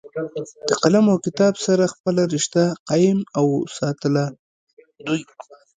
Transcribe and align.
د 0.69 0.71
قلم 0.83 1.05
او 1.11 1.17
کتاب 1.25 1.53
سره 1.65 1.91
خپله 1.93 2.21
رشته 2.33 2.61
قائم 2.89 3.19
اوساتله 3.41 4.23
دوي 5.05 5.21